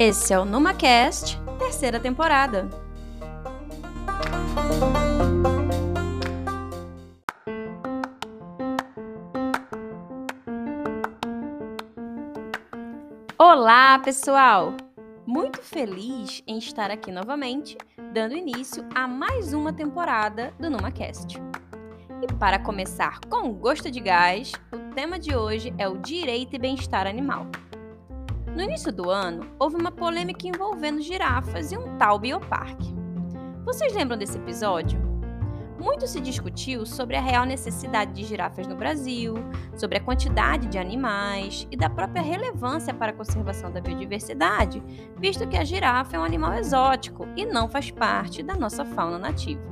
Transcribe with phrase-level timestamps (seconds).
[0.00, 2.70] Esse é o NumaCast, terceira temporada.
[13.36, 14.72] Olá, pessoal!
[15.26, 17.76] Muito feliz em estar aqui novamente,
[18.14, 21.42] dando início a mais uma temporada do NumaCast.
[22.22, 26.58] E para começar com gosto de gás, o tema de hoje é o direito e
[26.60, 27.48] bem-estar animal.
[28.58, 32.92] No início do ano, houve uma polêmica envolvendo girafas e um tal bioparque.
[33.64, 35.00] Vocês lembram desse episódio?
[35.78, 39.34] Muito se discutiu sobre a real necessidade de girafas no Brasil,
[39.76, 44.82] sobre a quantidade de animais e da própria relevância para a conservação da biodiversidade,
[45.16, 49.20] visto que a girafa é um animal exótico e não faz parte da nossa fauna
[49.20, 49.62] nativa.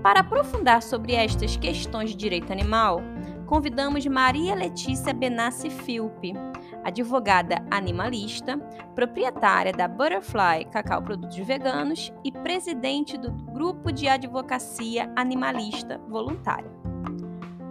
[0.00, 3.02] Para aprofundar sobre estas questões de direito animal,
[3.46, 6.34] convidamos Maria Letícia Benassi Filpe,
[6.84, 8.58] advogada animalista,
[8.94, 16.70] proprietária da Butterfly Cacau Produtos Veganos e presidente do Grupo de Advocacia Animalista Voluntária.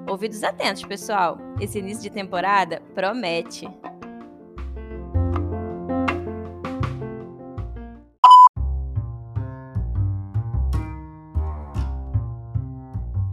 [0.10, 1.38] Ouvidos atentos, pessoal!
[1.60, 3.68] Esse início de temporada promete!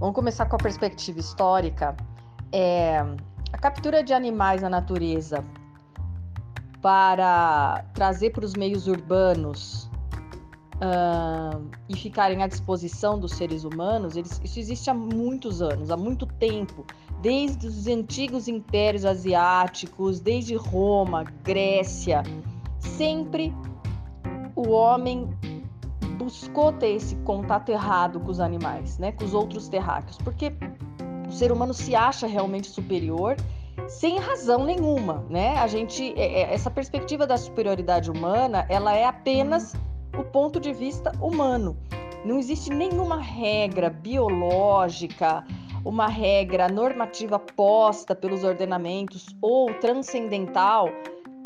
[0.04, 1.96] Vamos começar com a perspectiva histórica.
[2.52, 2.98] É,
[3.50, 5.42] a captura de animais na natureza
[6.84, 9.88] para trazer para os meios urbanos
[10.74, 15.96] uh, e ficarem à disposição dos seres humanos, eles, isso existe há muitos anos, há
[15.96, 16.84] muito tempo,
[17.22, 22.22] desde os antigos impérios asiáticos, desde Roma, Grécia,
[22.78, 23.50] sempre
[24.54, 25.26] o homem
[26.18, 30.52] buscou ter esse contato errado com os animais, né, com os outros terráqueos, porque
[31.26, 33.36] o ser humano se acha realmente superior
[33.88, 35.56] sem razão nenhuma, né?
[35.58, 39.74] A gente, é, é, essa perspectiva da superioridade humana, ela é apenas
[40.18, 41.76] o ponto de vista humano.
[42.24, 45.44] Não existe nenhuma regra biológica,
[45.84, 50.88] uma regra normativa posta pelos ordenamentos ou transcendental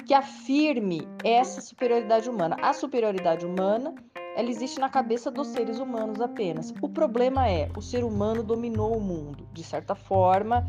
[0.07, 2.57] que afirme essa superioridade humana.
[2.63, 3.95] A superioridade humana,
[4.37, 6.73] ela existe na cabeça dos seres humanos apenas.
[6.81, 10.65] O problema é, o ser humano dominou o mundo, de certa forma,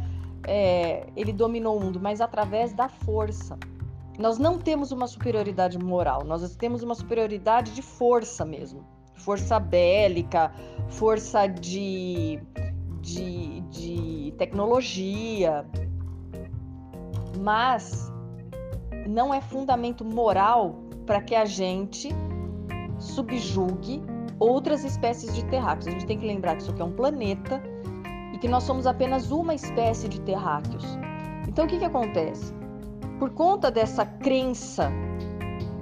[0.45, 3.57] é, ele dominou o mundo, mas através da força.
[4.17, 8.85] Nós não temos uma superioridade moral, nós temos uma superioridade de força mesmo.
[9.15, 10.51] Força bélica,
[10.89, 12.39] força de,
[13.01, 15.65] de, de tecnologia.
[17.39, 18.11] Mas
[19.07, 22.09] não é fundamento moral para que a gente
[22.99, 24.01] subjugue
[24.37, 25.87] outras espécies de terráqueos.
[25.87, 27.61] A gente tem que lembrar que isso aqui é um planeta
[28.39, 30.83] que nós somos apenas uma espécie de terráqueos.
[31.47, 32.53] Então, o que, que acontece?
[33.17, 34.91] Por conta dessa crença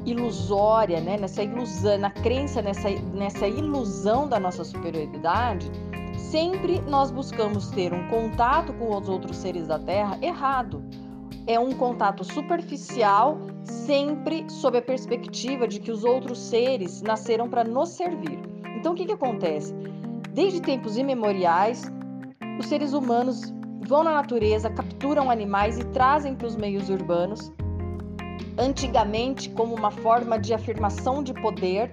[0.05, 5.69] ilusória, né, nessa ilusão, na crença nessa, nessa ilusão da nossa superioridade,
[6.17, 10.83] sempre nós buscamos ter um contato com os outros seres da Terra errado.
[11.45, 17.63] É um contato superficial, sempre sob a perspectiva de que os outros seres nasceram para
[17.63, 18.39] nos servir.
[18.77, 19.73] Então, o que, que acontece?
[20.33, 21.89] Desde tempos imemoriais,
[22.57, 23.53] os seres humanos
[23.87, 27.51] vão na natureza, capturam animais e trazem para os meios urbanos,
[28.57, 31.91] antigamente como uma forma de afirmação de poder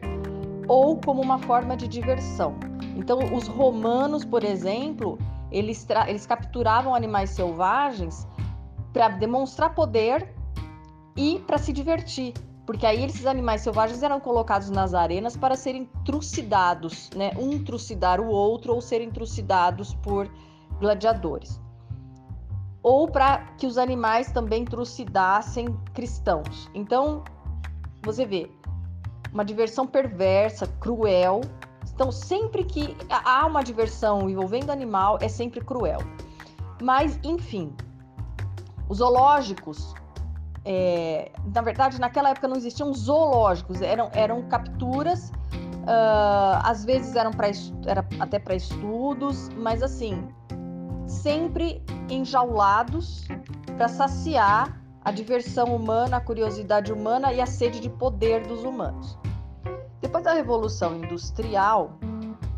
[0.67, 2.57] ou como uma forma de diversão.
[2.97, 5.19] Então, os romanos, por exemplo,
[5.51, 8.27] eles, eles capturavam animais selvagens
[8.93, 10.35] para demonstrar poder
[11.17, 12.33] e para se divertir,
[12.67, 17.33] porque aí esses animais selvagens eram colocados nas arenas para serem trucidados, né?
[17.37, 20.29] Um trucidar o outro ou serem trucidados por
[20.85, 21.61] gladiadores.
[22.83, 26.71] Ou para que os animais também trucidassem cristãos.
[26.75, 27.25] Então,
[28.03, 28.51] você vê,
[29.33, 31.41] uma diversão perversa, cruel.
[31.95, 36.01] Então, sempre que há uma diversão envolvendo animal, é sempre cruel.
[36.83, 37.75] Mas, enfim,
[38.89, 39.95] os zoológicos,
[40.65, 47.31] é, na verdade, naquela época não existiam zoológicos, eram, eram capturas, uh, às vezes eram
[47.31, 47.49] pra,
[47.87, 50.29] era até para estudos, mas assim,
[51.15, 53.27] sempre enjaulados
[53.77, 59.19] para saciar a diversão humana, a curiosidade humana e a sede de poder dos humanos.
[60.01, 61.99] Depois da Revolução Industrial,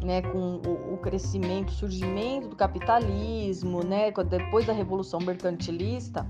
[0.02, 0.60] né, com
[0.92, 6.26] o, crescimento, o surgimento do capitalismo, né, depois da Revolução Mercantilista,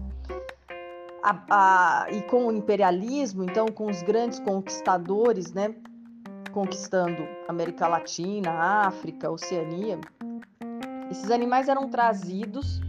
[1.22, 5.74] a, a, e com o imperialismo, então com os grandes conquistadores, né,
[6.52, 8.50] conquistando América Latina,
[8.86, 9.98] África, Oceania,
[11.10, 12.80] esses animais eram trazidos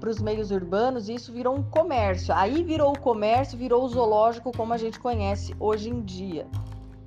[0.00, 2.34] para os meios urbanos e isso virou um comércio.
[2.34, 6.46] Aí virou o comércio, virou o zoológico como a gente conhece hoje em dia.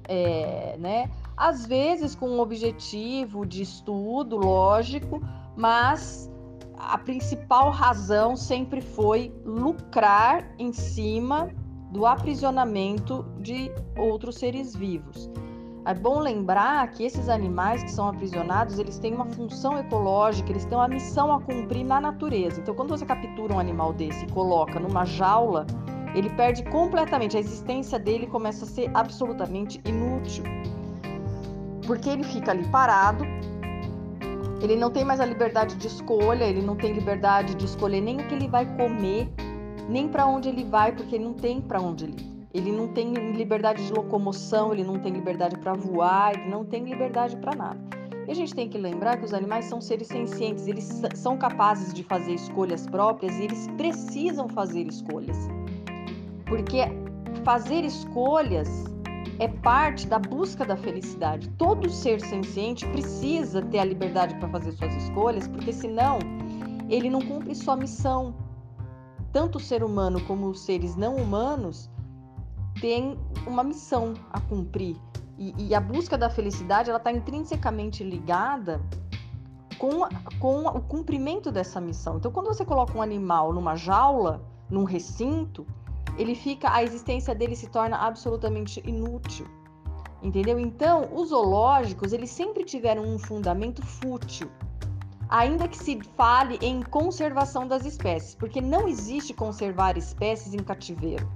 [0.07, 1.11] É, né?
[1.35, 5.21] Às vezes com um objetivo de estudo, lógico,
[5.57, 6.31] mas
[6.77, 11.49] a principal razão sempre foi lucrar em cima
[11.91, 15.29] do aprisionamento de outros seres vivos.
[15.85, 20.65] É bom lembrar que esses animais que são aprisionados, eles têm uma função ecológica, eles
[20.65, 22.59] têm uma missão a cumprir na natureza.
[22.59, 25.67] Então, quando você captura um animal desse e coloca numa jaula,
[26.15, 30.43] ele perde completamente, a existência dele começa a ser absolutamente inútil.
[31.85, 33.23] Porque ele fica ali parado,
[34.63, 38.21] ele não tem mais a liberdade de escolha, ele não tem liberdade de escolher nem
[38.21, 39.29] o que ele vai comer,
[39.87, 42.34] nem para onde ele vai, porque ele não tem para onde ele ir.
[42.55, 46.85] Ele não tem liberdade de locomoção, ele não tem liberdade para voar, ele não tem
[46.85, 47.77] liberdade para nada.
[48.25, 51.93] E a gente tem que lembrar que os animais são seres sencientes, eles são capazes
[51.93, 55.37] de fazer escolhas próprias e eles precisam fazer escolhas.
[56.45, 56.77] Porque
[57.43, 58.85] fazer escolhas
[59.37, 61.49] é parte da busca da felicidade.
[61.57, 66.19] Todo ser senciente precisa ter a liberdade para fazer suas escolhas, porque senão
[66.87, 68.33] ele não cumpre sua missão.
[69.33, 71.93] Tanto o ser humano como os seres não humanos
[72.79, 74.95] tem uma missão a cumprir.
[75.37, 78.81] E, e a busca da felicidade ela está intrinsecamente ligada
[79.77, 80.07] com,
[80.39, 82.17] com o cumprimento dessa missão.
[82.17, 85.65] Então, quando você coloca um animal numa jaula, num recinto,
[86.17, 89.45] ele fica, a existência dele se torna absolutamente inútil.
[90.23, 90.59] Entendeu?
[90.59, 94.49] Então, os zoológicos, eles sempre tiveram um fundamento fútil,
[95.29, 101.29] ainda que se fale em conservação das espécies, porque não existe conservar espécies em cativeiro.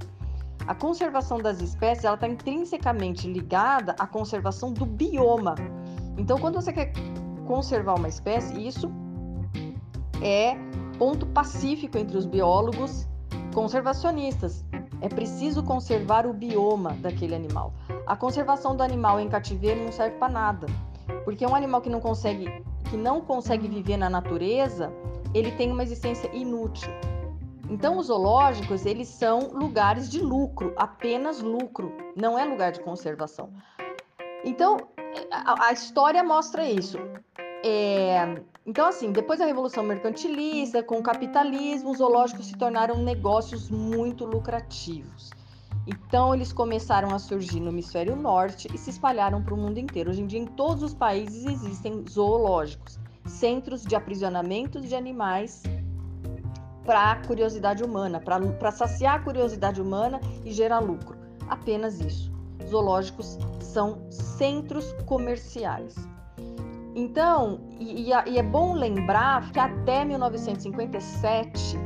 [0.69, 5.55] A conservação das espécies ela está intrinsecamente ligada à conservação do bioma.
[6.15, 6.93] Então, quando você quer
[7.47, 8.91] conservar uma espécie, isso
[10.21, 10.55] é
[10.99, 13.07] ponto pacífico entre os biólogos
[13.51, 14.63] conservacionistas.
[15.01, 17.73] É preciso conservar o bioma daquele animal.
[18.05, 20.67] A conservação do animal em cativeiro não serve para nada,
[21.25, 22.45] porque um animal que não consegue
[22.91, 24.93] que não consegue viver na natureza,
[25.33, 26.91] ele tem uma existência inútil.
[27.69, 33.53] Então, os zoológicos, eles são lugares de lucro, apenas lucro, não é lugar de conservação.
[34.43, 34.77] Então,
[35.31, 36.97] a, a história mostra isso.
[37.63, 43.69] É, então, assim, depois da Revolução Mercantilista, com o capitalismo, os zoológicos se tornaram negócios
[43.69, 45.29] muito lucrativos.
[45.85, 50.09] Então, eles começaram a surgir no hemisfério norte e se espalharam para o mundo inteiro.
[50.09, 55.63] Hoje em dia, em todos os países existem zoológicos, centros de aprisionamento de animais
[56.89, 61.15] para a curiosidade humana, para saciar a curiosidade humana e gerar lucro.
[61.47, 62.31] Apenas isso.
[62.67, 65.93] Zoológicos são centros comerciais.
[66.95, 71.77] Então, e, e, é bom lembrar que até 1957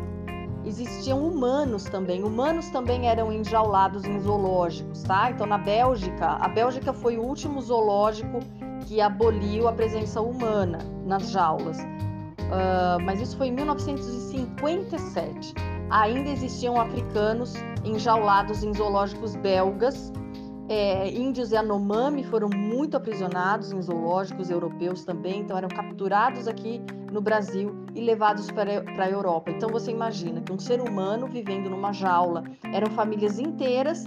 [0.63, 2.23] existiam humanos também.
[2.23, 5.31] Humanos também eram enjaulados em zoológicos, tá?
[5.31, 8.39] Então, na Bélgica, a Bélgica foi o último zoológico
[8.87, 11.77] que aboliu a presença humana nas jaulas.
[12.43, 15.53] Uh, mas isso foi em 1957.
[15.89, 20.13] Ainda existiam africanos enjaulados em zoológicos belgas.
[20.69, 26.81] É, índios e Anomami foram muito aprisionados em zoológicos europeus também, então eram capturados aqui
[27.11, 29.51] no Brasil e levados para, para a Europa.
[29.51, 34.05] Então você imagina que um ser humano vivendo numa jaula, eram famílias inteiras,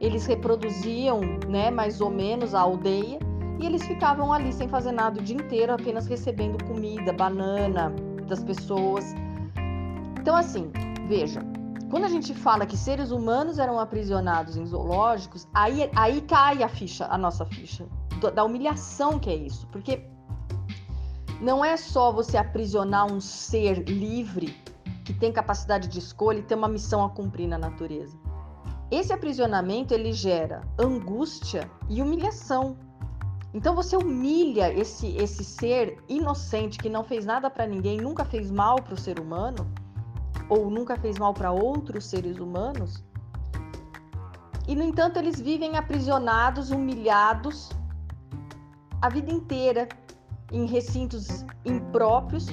[0.00, 3.20] eles reproduziam, né, mais ou menos a aldeia
[3.62, 7.94] e eles ficavam ali sem fazer nada o dia inteiro, apenas recebendo comida, banana
[8.26, 9.14] das pessoas.
[10.20, 10.72] Então, assim,
[11.06, 11.40] veja,
[11.88, 16.68] quando a gente fala que seres humanos eram aprisionados em zoológicos, aí, aí cai a
[16.68, 17.86] ficha, a nossa ficha,
[18.34, 19.66] da humilhação que é isso.
[19.68, 20.04] Porque
[21.40, 24.56] não é só você aprisionar um ser livre
[25.04, 28.16] que tem capacidade de escolha e tem uma missão a cumprir na natureza.
[28.90, 32.76] Esse aprisionamento ele gera angústia e humilhação
[33.54, 38.50] então você humilha esse esse ser inocente que não fez nada para ninguém, nunca fez
[38.50, 39.70] mal para o ser humano
[40.48, 43.04] ou nunca fez mal para outros seres humanos.
[44.66, 47.70] E no entanto eles vivem aprisionados, humilhados
[49.00, 49.88] a vida inteira
[50.52, 52.46] em recintos impróprios,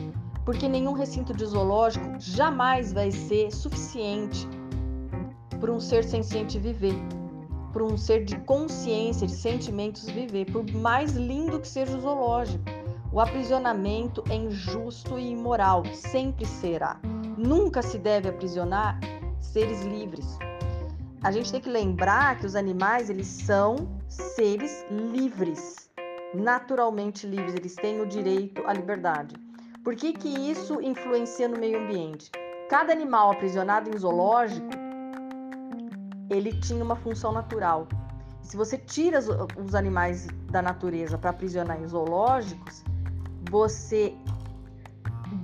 [0.44, 4.48] porque nenhum recinto de zoológico jamais vai ser suficiente
[5.60, 6.96] para um ser senciente viver
[7.72, 12.64] para um ser de consciência, de sentimentos viver, por mais lindo que seja o zoológico.
[13.12, 17.00] O aprisionamento é injusto e imoral, sempre será.
[17.38, 19.00] Nunca se deve aprisionar
[19.40, 20.38] seres livres.
[21.22, 23.76] A gente tem que lembrar que os animais, eles são
[24.08, 25.90] seres livres,
[26.34, 29.36] naturalmente livres, eles têm o direito à liberdade.
[29.84, 32.32] Por que, que isso influencia no meio ambiente?
[32.70, 34.70] cada animal aprisionado em zoológico,
[36.30, 37.88] ele tinha uma função natural.
[38.42, 39.20] Se você tira
[39.58, 42.84] os animais da natureza para aprisionar em zoológicos,
[43.50, 44.16] você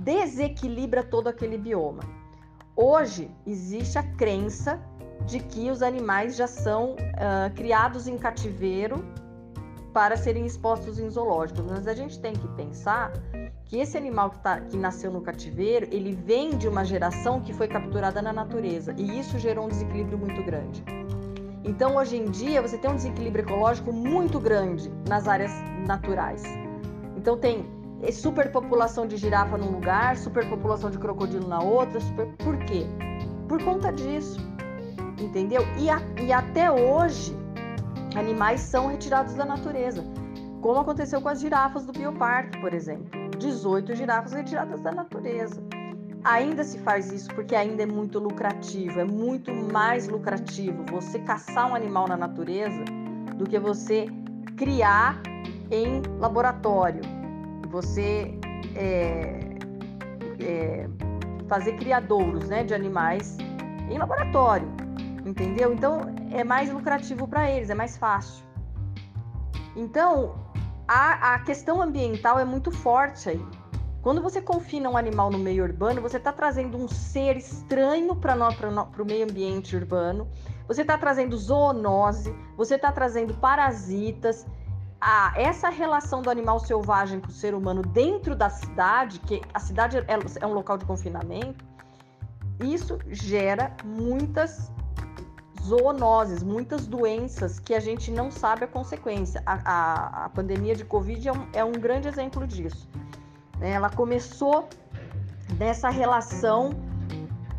[0.02, 2.02] desequilibra todo aquele bioma.
[2.74, 4.80] Hoje existe a crença
[5.24, 9.04] de que os animais já são uh, criados em cativeiro
[9.92, 13.12] para serem expostos em zoológicos, mas a gente tem que pensar
[13.66, 17.52] que esse animal que, tá, que nasceu no cativeiro, ele vem de uma geração que
[17.52, 20.84] foi capturada na natureza e isso gerou um desequilíbrio muito grande.
[21.64, 25.50] Então, hoje em dia, você tem um desequilíbrio ecológico muito grande nas áreas
[25.84, 26.44] naturais.
[27.16, 27.66] Então, tem
[28.12, 31.98] superpopulação de girafa num lugar, superpopulação de crocodilo na outra.
[32.00, 32.26] Super...
[32.36, 32.86] Por quê?
[33.48, 34.38] Por conta disso.
[35.18, 35.62] Entendeu?
[35.76, 37.36] E, a, e até hoje,
[38.14, 40.04] animais são retirados da natureza.
[40.60, 43.15] Como aconteceu com as girafas do Bioparque, por exemplo.
[43.36, 45.62] 18 girafas retiradas da natureza.
[46.24, 51.70] Ainda se faz isso porque ainda é muito lucrativo, é muito mais lucrativo você caçar
[51.70, 52.84] um animal na natureza
[53.36, 54.06] do que você
[54.56, 55.20] criar
[55.70, 57.02] em laboratório.
[57.68, 58.36] Você
[58.74, 59.38] é,
[60.40, 60.88] é,
[61.48, 63.36] fazer criadouros né, de animais
[63.88, 64.68] em laboratório,
[65.24, 65.72] entendeu?
[65.72, 66.00] Então
[66.32, 68.44] é mais lucrativo para eles, é mais fácil.
[69.76, 70.45] Então
[70.86, 73.46] a, a questão ambiental é muito forte aí.
[74.02, 78.36] Quando você confina um animal no meio urbano, você está trazendo um ser estranho para
[78.36, 80.28] o meio ambiente urbano,
[80.68, 84.46] você está trazendo zoonose, você está trazendo parasitas.
[85.00, 89.58] Ah, essa relação do animal selvagem com o ser humano dentro da cidade, que a
[89.58, 90.04] cidade é,
[90.40, 91.64] é um local de confinamento,
[92.60, 94.70] isso gera muitas
[95.66, 99.42] zoonoses, muitas doenças que a gente não sabe a consequência.
[99.44, 102.88] A, a, a pandemia de Covid é um, é um grande exemplo disso.
[103.58, 103.70] Né?
[103.70, 104.68] Ela começou
[105.58, 106.70] nessa relação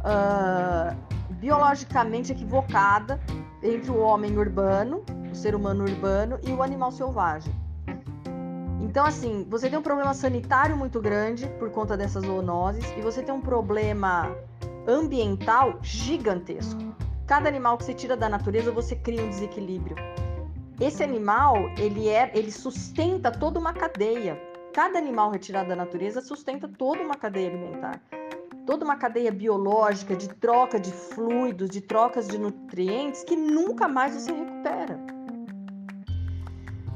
[0.02, 0.96] uh,
[1.34, 3.20] biologicamente equivocada
[3.62, 7.54] entre o homem urbano, o ser humano urbano e o animal selvagem.
[8.82, 13.22] Então, assim, você tem um problema sanitário muito grande por conta dessas zoonoses e você
[13.22, 14.34] tem um problema
[14.88, 16.87] ambiental gigantesco.
[17.28, 19.98] Cada animal que você tira da natureza, você cria um desequilíbrio.
[20.80, 24.42] Esse animal, ele é, ele sustenta toda uma cadeia.
[24.74, 28.00] Cada animal retirado da natureza sustenta toda uma cadeia alimentar.
[28.66, 34.14] Toda uma cadeia biológica de troca de fluidos, de trocas de nutrientes que nunca mais
[34.14, 34.98] você recupera.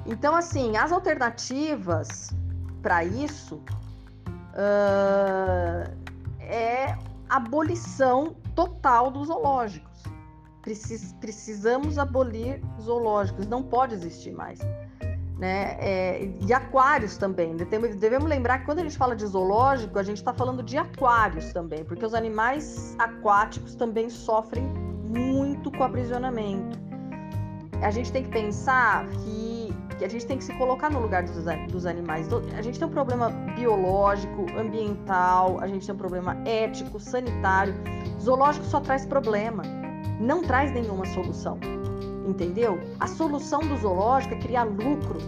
[0.06, 2.30] Então, assim, as alternativas
[2.82, 3.62] para isso
[4.54, 5.92] uh,
[6.40, 6.98] é
[7.30, 9.91] abolição total dos zoológicos.
[10.62, 14.60] Precis, precisamos abolir zoológicos, não pode existir mais.
[15.40, 15.76] Né?
[15.80, 17.56] É, e aquários também.
[17.58, 21.52] Devemos lembrar que quando a gente fala de zoológico, a gente está falando de aquários
[21.52, 26.80] também, porque os animais aquáticos também sofrem muito com aprisionamento.
[27.82, 31.24] A gente tem que pensar que, que a gente tem que se colocar no lugar
[31.24, 32.28] dos, dos animais.
[32.56, 37.74] A gente tem um problema biológico, ambiental, a gente tem um problema ético, sanitário.
[38.22, 39.81] Zoológico só traz problema
[40.22, 41.58] não traz nenhuma solução.
[42.28, 42.80] Entendeu?
[43.00, 45.20] A solução do zoológico é criar lucro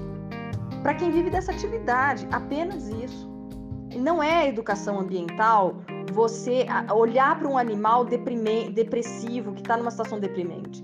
[0.84, 3.32] para quem vive dessa atividade, apenas isso.
[3.90, 5.76] E não é educação ambiental
[6.12, 10.84] você olhar para um animal depressivo que está numa situação deprimente.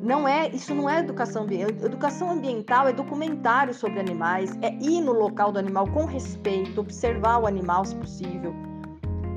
[0.00, 1.86] Não é, isso não é educação ambiental.
[1.86, 7.38] Educação ambiental é documentário sobre animais, é ir no local do animal com respeito, observar
[7.38, 8.54] o animal se possível,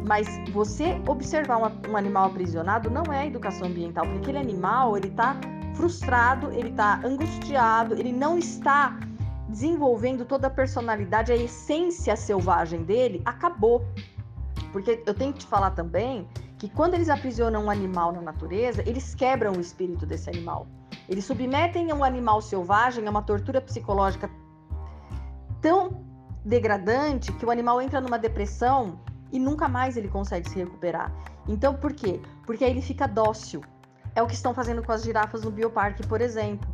[0.05, 5.07] mas você observar um, um animal aprisionado não é educação ambiental, porque aquele animal ele
[5.07, 5.35] está
[5.75, 8.99] frustrado, ele está angustiado, ele não está
[9.47, 13.85] desenvolvendo toda a personalidade, a essência selvagem dele acabou.
[14.71, 16.27] Porque eu tenho que te falar também
[16.57, 20.67] que quando eles aprisionam um animal na natureza, eles quebram o espírito desse animal.
[21.09, 24.29] Eles submetem um animal selvagem a uma tortura psicológica
[25.61, 26.05] tão
[26.45, 28.99] degradante que o animal entra numa depressão
[29.31, 31.11] e nunca mais ele consegue se recuperar.
[31.47, 32.21] Então, por quê?
[32.45, 33.61] Porque aí ele fica dócil.
[34.13, 36.67] É o que estão fazendo com as girafas no bioparque, por exemplo.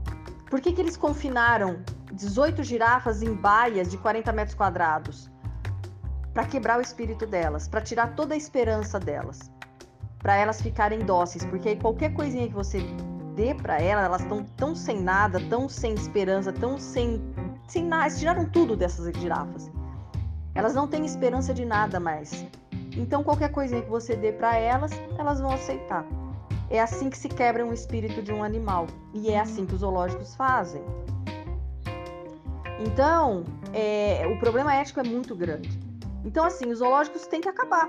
[0.49, 5.29] Por que, que eles confinaram 18 girafas em baias de 40 metros quadrados?
[6.33, 9.51] Para quebrar o espírito delas, para tirar toda a esperança delas,
[10.19, 12.79] para elas ficarem dóceis, porque aí qualquer coisinha que você
[13.35, 17.21] dê para elas, elas estão tão sem nada, tão sem esperança, tão sem,
[17.67, 18.05] sem nada.
[18.05, 19.69] Eles tiraram tudo dessas girafas.
[20.57, 22.43] Elas não têm esperança de nada mais.
[22.97, 26.03] Então, qualquer coisinha que você dê para elas, elas vão aceitar.
[26.67, 28.87] É assim que se quebra um espírito de um animal.
[29.13, 30.81] E é assim que os zoológicos fazem.
[32.79, 35.69] Então, é, o problema ético é muito grande.
[36.25, 37.87] Então, assim, os zoológicos têm que acabar.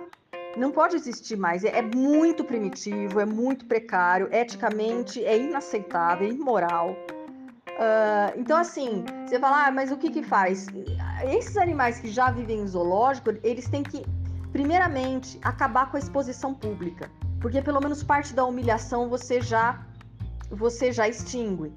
[0.54, 1.64] não pode existir mais.
[1.64, 6.94] É, é muito primitivo, é muito precário, eticamente é inaceitável, é imoral.
[7.78, 10.66] Uh, então, assim, você fala, ah, mas o que que faz?
[11.24, 14.04] Esses animais que já vivem em zoológico, eles têm que,
[14.50, 17.08] primeiramente, acabar com a exposição pública,
[17.40, 19.80] porque pelo menos parte da humilhação você já
[20.50, 21.72] você já extingue.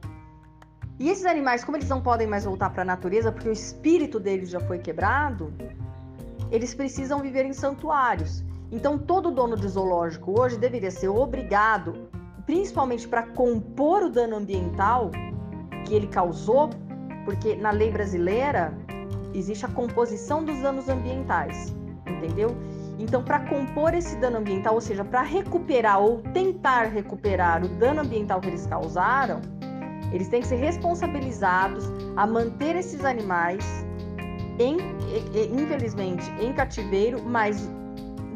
[0.97, 4.19] E esses animais, como eles não podem mais voltar para a natureza, porque o espírito
[4.19, 5.53] deles já foi quebrado,
[6.49, 8.43] eles precisam viver em santuários.
[8.71, 12.09] Então, todo dono de zoológico hoje deveria ser obrigado,
[12.45, 15.11] principalmente para compor o dano ambiental
[15.85, 16.69] que ele causou,
[17.25, 18.73] porque na lei brasileira
[19.33, 21.73] existe a composição dos danos ambientais,
[22.07, 22.55] entendeu?
[22.99, 28.01] Então, para compor esse dano ambiental, ou seja, para recuperar ou tentar recuperar o dano
[28.01, 29.41] ambiental que eles causaram,
[30.11, 31.85] eles têm que ser responsabilizados
[32.15, 33.65] a manter esses animais,
[34.59, 34.77] em,
[35.51, 37.67] infelizmente, em cativeiro, mas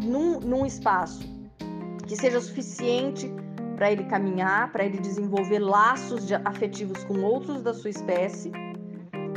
[0.04, 1.28] num, num espaço
[2.08, 3.32] que seja suficiente
[3.76, 8.52] para ele caminhar, para ele desenvolver laços de, afetivos com outros da sua espécie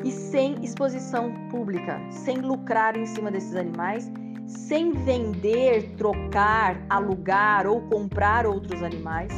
[0.04, 4.11] e sem exposição pública, sem lucrar em cima desses animais,
[4.47, 9.33] sem vender, trocar, alugar ou comprar outros animais,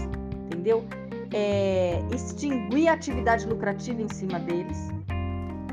[0.47, 0.85] entendeu?
[1.33, 4.91] É, extinguir a atividade lucrativa em cima deles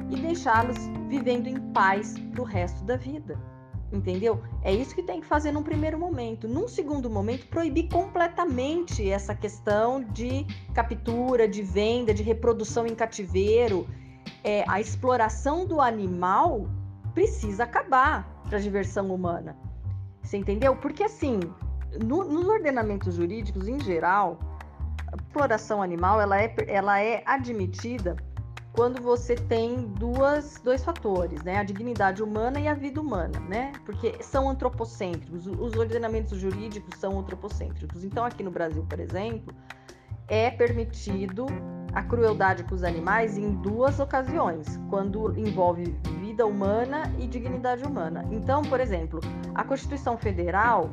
[0.10, 0.78] e deixá-los
[1.10, 3.38] vivendo em paz para o resto da vida.
[3.92, 4.44] Entendeu?
[4.64, 6.48] É isso que tem que fazer num primeiro momento.
[6.48, 13.88] Num segundo momento, proibir completamente essa questão de captura, de venda, de reprodução em cativeiro.
[14.44, 16.70] É, a exploração do animal
[17.14, 19.58] precisa acabar para a diversão humana.
[20.22, 20.76] Você entendeu?
[20.76, 21.40] Porque assim,
[22.04, 24.38] no, nos ordenamentos jurídicos em geral,
[25.12, 28.18] a exploração animal ela é, ela é admitida
[28.78, 31.58] quando você tem duas, dois fatores, né?
[31.58, 33.72] A dignidade humana e a vida humana, né?
[33.84, 38.04] Porque são antropocêntricos, os ordenamentos jurídicos são antropocêntricos.
[38.04, 39.52] Então, aqui no Brasil, por exemplo,
[40.28, 41.48] é permitido
[41.92, 48.28] a crueldade com os animais em duas ocasiões, quando envolve vida humana e dignidade humana.
[48.30, 49.20] Então, por exemplo,
[49.56, 50.92] a Constituição Federal,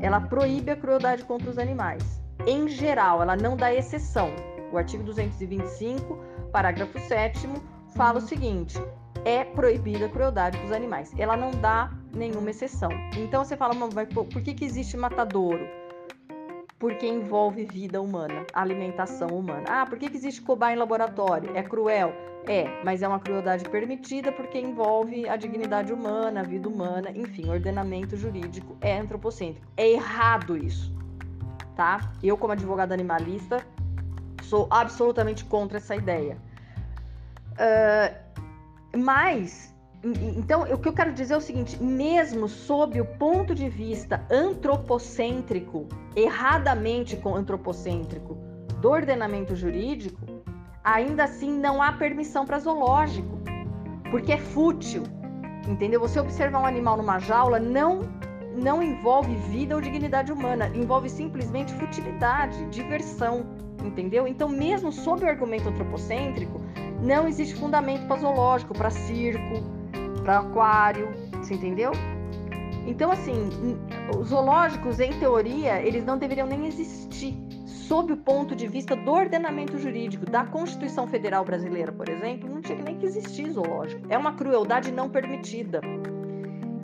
[0.00, 2.02] ela proíbe a crueldade contra os animais.
[2.46, 4.30] Em geral, ela não dá exceção.
[4.72, 7.48] O artigo 225 parágrafo 7
[7.94, 8.78] fala o seguinte:
[9.24, 11.12] é proibida a crueldade com os animais.
[11.18, 12.90] Ela não dá nenhuma exceção.
[13.16, 15.66] Então você fala, mas por que, que existe matadouro?
[16.78, 19.64] Porque envolve vida humana, alimentação humana.
[19.68, 21.56] Ah, por que, que existe cobaia em laboratório?
[21.56, 22.12] É cruel?
[22.46, 27.48] É, mas é uma crueldade permitida porque envolve a dignidade humana, a vida humana, enfim,
[27.48, 29.66] ordenamento jurídico é antropocêntrico.
[29.76, 30.94] É errado isso,
[31.74, 32.12] tá?
[32.22, 33.66] Eu, como advogada animalista,
[34.48, 36.38] sou absolutamente contra essa ideia.
[37.52, 43.54] Uh, mas, então, o que eu quero dizer é o seguinte: mesmo sob o ponto
[43.54, 48.34] de vista antropocêntrico, erradamente antropocêntrico,
[48.80, 50.42] do ordenamento jurídico,
[50.84, 53.40] ainda assim não há permissão para zoológico,
[54.10, 55.02] porque é fútil.
[55.66, 55.98] Entendeu?
[55.98, 58.02] Você observar um animal numa jaula não
[58.56, 63.44] não envolve vida ou dignidade humana, envolve simplesmente futilidade, diversão,
[63.86, 64.26] entendeu?
[64.26, 66.60] Então, mesmo sob o argumento antropocêntrico,
[67.02, 69.62] não existe fundamento para zoológico, para circo,
[70.22, 71.92] para aquário, você entendeu?
[72.86, 73.50] Então, assim,
[74.16, 79.10] os zoológicos, em teoria, eles não deveriam nem existir sob o ponto de vista do
[79.12, 84.02] ordenamento jurídico da Constituição Federal Brasileira, por exemplo, não tinha nem que existir zoológico.
[84.08, 85.80] É uma crueldade não permitida.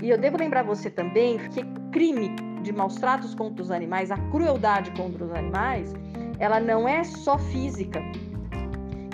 [0.03, 4.17] E eu devo lembrar você também que crime de maus tratos contra os animais, a
[4.31, 5.93] crueldade contra os animais,
[6.43, 8.03] ela não é só física,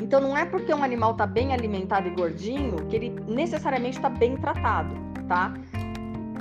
[0.00, 4.08] então não é porque um animal está bem alimentado e gordinho que ele necessariamente está
[4.08, 4.94] bem tratado,
[5.28, 5.52] tá?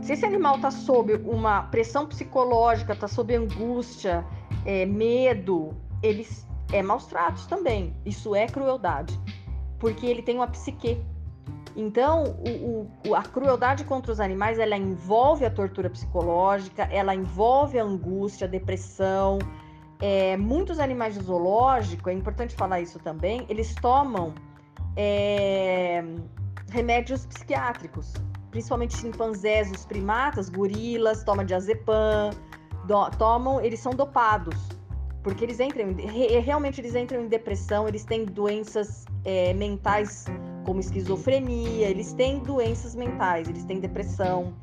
[0.01, 4.25] Se esse animal está sob uma pressão psicológica, está sob angústia,
[4.65, 7.93] é, medo, eles é maus tratos também.
[8.05, 9.19] Isso é crueldade,
[9.79, 11.03] porque ele tem uma psique.
[11.75, 17.77] Então, o, o, a crueldade contra os animais, ela envolve a tortura psicológica, ela envolve
[17.77, 19.37] a angústia, a depressão,
[19.99, 24.33] é, muitos animais de zoológico, é importante falar isso também, eles tomam
[24.95, 26.03] é,
[26.71, 28.13] remédios psiquiátricos,
[28.51, 32.31] principalmente chimpanzés, os primatas, gorilas, tomam diazepam,
[32.85, 34.69] do, tomam, eles são dopados,
[35.23, 35.95] porque eles entram,
[36.43, 40.25] realmente eles entram em depressão, eles têm doenças é, mentais
[40.63, 44.53] como esquizofrenia, eles têm doenças mentais, eles têm depressão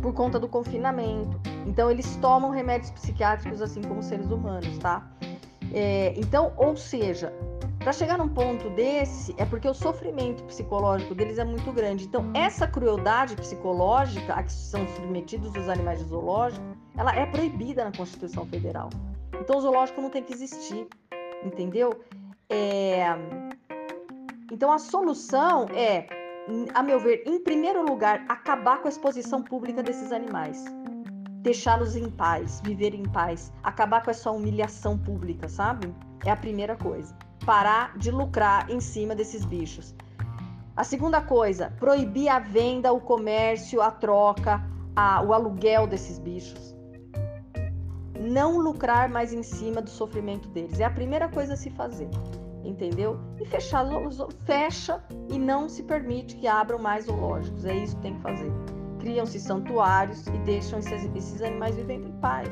[0.00, 1.49] por conta do confinamento.
[1.66, 5.08] Então, eles tomam remédios psiquiátricos assim como seres humanos, tá?
[5.72, 7.32] É, então, ou seja,
[7.80, 12.04] Para chegar num ponto desse, é porque o sofrimento psicológico deles é muito grande.
[12.04, 16.62] Então, essa crueldade psicológica a que são submetidos os animais de zoológico,
[16.94, 18.90] ela é proibida na Constituição Federal.
[19.40, 20.86] Então, o zoológico não tem que existir,
[21.42, 21.98] entendeu?
[22.50, 23.06] É...
[24.52, 26.06] Então, a solução é,
[26.74, 30.62] a meu ver, em primeiro lugar, acabar com a exposição pública desses animais.
[31.40, 35.94] Deixá-los em paz, viver em paz, acabar com essa humilhação pública, sabe?
[36.24, 39.94] É a primeira coisa parar de lucrar em cima desses bichos.
[40.76, 44.62] A segunda coisa, proibir a venda, o comércio, a troca,
[44.94, 46.74] a, o aluguel desses bichos.
[48.18, 50.78] Não lucrar mais em cima do sofrimento deles.
[50.78, 52.08] É a primeira coisa a se fazer,
[52.64, 53.18] entendeu?
[53.40, 53.84] E fechar,
[54.44, 57.64] fecha e não se permite que abram mais zoológicos.
[57.64, 58.79] É isso que tem que fazer.
[59.00, 62.48] Criam-se santuários e deixam esses, esses animais vivendo em paz.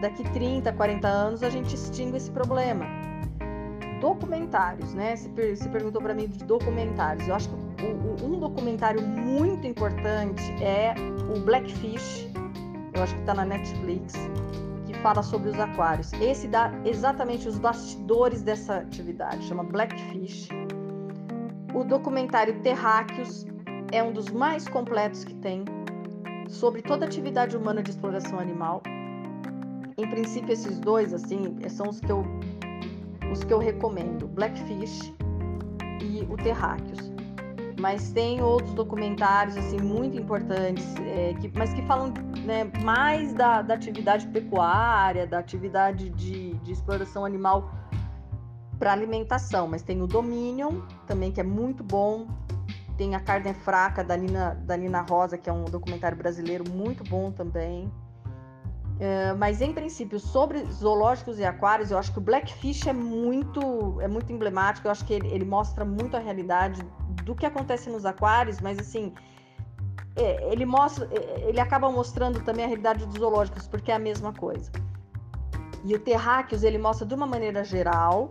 [0.00, 2.86] Daqui 30, 40 anos a gente extingue esse problema
[4.00, 5.14] documentários, né?
[5.14, 7.28] Se, per se perguntou para mim de documentários.
[7.28, 10.94] Eu acho que o, o, um documentário muito importante é
[11.34, 12.28] o Blackfish.
[12.94, 14.14] Eu acho que está na Netflix,
[14.86, 16.12] que fala sobre os aquários.
[16.14, 20.48] Esse dá exatamente os bastidores dessa atividade, chama Blackfish.
[21.72, 23.46] O documentário Terráqueos
[23.92, 25.64] é um dos mais completos que tem
[26.48, 28.82] sobre toda atividade humana de exploração animal.
[29.96, 32.24] Em princípio, esses dois, assim, são os que eu
[33.30, 35.12] os que eu recomendo, Blackfish
[36.02, 37.12] e o Terráqueos.
[37.78, 42.12] Mas tem outros documentários assim muito importantes, é, que, mas que falam
[42.44, 47.72] né, mais da, da, atividade pecuária, da atividade de, de exploração animal
[48.78, 49.66] para alimentação.
[49.66, 52.26] Mas tem o Dominion também que é muito bom.
[53.00, 56.64] Tem a Carne é Fraca da Nina, da Nina Rosa, que é um documentário brasileiro
[56.70, 57.86] muito bom também.
[57.86, 63.98] Uh, mas em princípio, sobre zoológicos e aquários, eu acho que o Blackfish é muito,
[64.02, 64.86] é muito emblemático.
[64.86, 66.82] Eu acho que ele, ele mostra muito a realidade
[67.24, 69.14] do que acontece nos aquários, mas assim,
[70.14, 73.98] é, ele mostra, é, ele acaba mostrando também a realidade dos zoológicos, porque é a
[73.98, 74.70] mesma coisa.
[75.86, 78.30] E o Terráqueos, ele mostra de uma maneira geral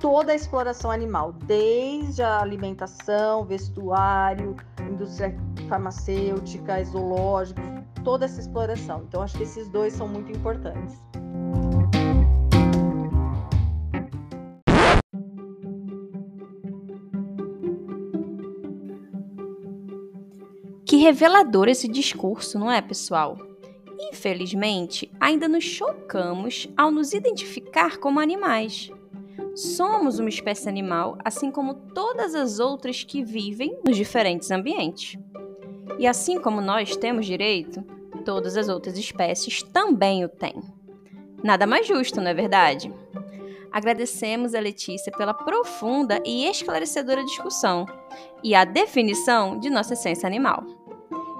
[0.00, 4.56] toda a exploração animal, desde a alimentação, vestuário,
[4.90, 5.36] indústria
[5.68, 7.62] farmacêutica, zoológicos,
[8.02, 9.04] toda essa exploração.
[9.06, 10.98] Então, acho que esses dois são muito importantes.
[20.86, 23.36] Que revelador esse discurso, não é, pessoal?
[24.00, 28.90] Infelizmente, ainda nos chocamos ao nos identificar como animais.
[29.54, 35.18] Somos uma espécie animal, assim como todas as outras que vivem nos diferentes ambientes.
[35.98, 37.82] E assim como nós temos direito,
[38.24, 40.62] todas as outras espécies também o têm.
[41.42, 42.92] Nada mais justo, não é verdade?
[43.72, 47.86] Agradecemos a Letícia pela profunda e esclarecedora discussão
[48.42, 50.64] e a definição de nossa essência animal.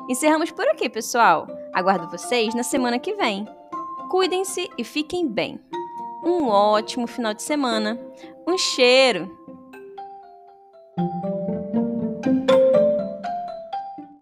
[0.08, 1.46] Encerramos por aqui, pessoal.
[1.72, 3.46] Aguardo vocês na semana que vem.
[4.10, 5.60] Cuidem-se e fiquem bem.
[6.22, 7.98] Um ótimo final de semana.
[8.46, 9.39] Um cheiro!